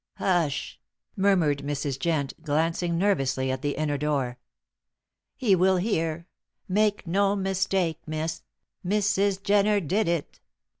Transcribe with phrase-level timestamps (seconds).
[0.15, 0.79] "Hush!"
[1.15, 1.99] murmured Mrs.
[1.99, 4.39] Jent, glancing nervously at the inner door.
[5.35, 6.25] "He will hear,
[6.67, 8.41] Make no mistake, Miss,
[8.83, 9.43] Mrs.
[9.43, 10.39] Jenner did it."